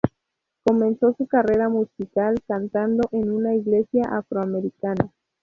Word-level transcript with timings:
Comenzó 0.65 1.13
su 1.13 1.27
carrera 1.27 1.69
musical 1.69 2.33
cantando 2.47 3.07
en 3.11 3.29
una 3.29 3.53
iglesia 3.53 4.01
afroamericana. 4.11 5.11